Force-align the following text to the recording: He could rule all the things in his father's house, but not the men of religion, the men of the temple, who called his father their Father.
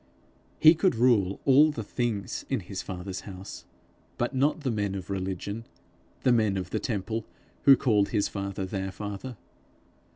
He 0.59 0.73
could 0.73 0.95
rule 0.95 1.39
all 1.45 1.69
the 1.69 1.83
things 1.83 2.43
in 2.49 2.61
his 2.61 2.81
father's 2.81 3.19
house, 3.19 3.65
but 4.17 4.33
not 4.33 4.61
the 4.61 4.71
men 4.71 4.95
of 4.95 5.11
religion, 5.11 5.63
the 6.23 6.31
men 6.31 6.57
of 6.57 6.71
the 6.71 6.79
temple, 6.79 7.23
who 7.65 7.77
called 7.77 8.09
his 8.09 8.27
father 8.27 8.65
their 8.65 8.91
Father. 8.91 9.37